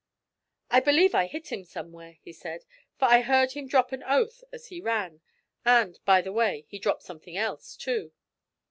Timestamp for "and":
5.63-5.99